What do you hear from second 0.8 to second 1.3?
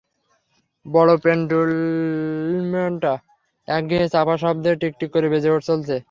বড়